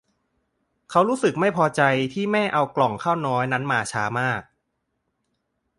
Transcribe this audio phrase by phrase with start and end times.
[0.89, 1.81] เขารู้สึกไม่พอใจ
[2.13, 4.41] ที่แม่เอาก่องข้าวน้อยนั้นมาช้ามาก